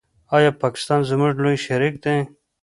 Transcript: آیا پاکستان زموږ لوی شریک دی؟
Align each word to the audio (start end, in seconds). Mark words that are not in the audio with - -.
آیا 0.35 0.51
پاکستان 0.61 0.99
زموږ 1.09 1.33
لوی 1.43 1.57
شریک 1.65 1.93
دی؟ 2.03 2.17